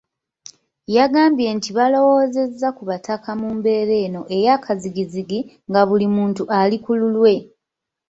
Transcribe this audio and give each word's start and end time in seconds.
Yagambye 0.95 1.47
nti 1.57 1.69
balowoozezza 1.77 2.67
ku 2.77 2.83
Bataka 2.89 3.29
mu 3.39 3.49
mbeera 3.57 3.93
eno 4.05 4.21
eyakazigizigi 4.37 5.39
nga 5.69 5.81
buli 5.87 6.07
muntu 6.15 6.43
ali 6.59 6.77
kululwe. 6.83 7.33